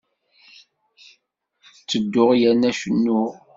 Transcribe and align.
Ttedduɣ 1.75 2.29
yerna 2.39 2.71
cennuɣ. 2.79 3.31